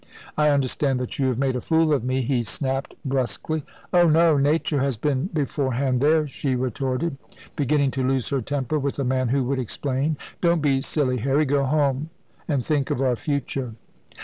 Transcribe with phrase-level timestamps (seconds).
[0.35, 3.63] "I understand that you have made a fool of me," he snapped brusquely.
[3.93, 4.35] "Oh no!
[4.35, 7.17] Nature has been beforehand there," she retorted,
[7.55, 10.17] beginning to lose her temper with a man who would explain.
[10.41, 11.45] "Don't be silly, Harry!
[11.45, 12.09] Go home,
[12.47, 13.75] and think of our future."